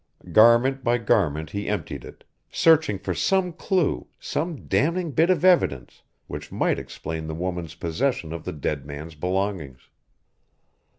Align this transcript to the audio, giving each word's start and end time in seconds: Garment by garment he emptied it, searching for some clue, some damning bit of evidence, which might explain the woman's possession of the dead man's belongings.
Garment 0.31 0.83
by 0.83 0.97
garment 0.97 1.51
he 1.51 1.67
emptied 1.69 2.03
it, 2.03 2.23
searching 2.51 2.97
for 2.97 3.13
some 3.13 3.53
clue, 3.53 4.07
some 4.19 4.65
damning 4.65 5.11
bit 5.11 5.29
of 5.29 5.45
evidence, 5.45 6.01
which 6.25 6.51
might 6.51 6.79
explain 6.79 7.27
the 7.27 7.35
woman's 7.35 7.75
possession 7.75 8.33
of 8.33 8.43
the 8.43 8.51
dead 8.53 8.83
man's 8.83 9.13
belongings. 9.13 9.89